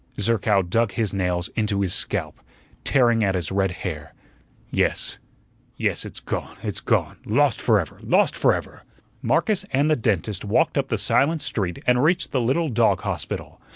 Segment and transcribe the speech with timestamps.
[0.19, 2.41] Zerkow dug his nails into his scalp,
[2.83, 4.15] tearing at his red hair.
[4.71, 5.19] "Yes,
[5.77, 7.99] yes, it's gone, it's gone lost forever!
[8.01, 8.81] Lost forever!"
[9.21, 13.61] Marcus and the dentist walked up the silent street and reached the little dog hospital.